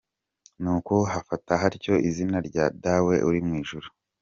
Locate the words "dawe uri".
2.83-3.39